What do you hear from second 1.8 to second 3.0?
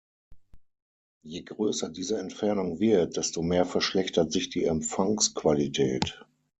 diese Entfernung